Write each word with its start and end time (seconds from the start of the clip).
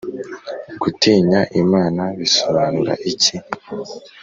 Gutinya 0.81 1.41
Imana 1.61 2.03
bisobanura 2.19 2.93
iki 3.11 3.35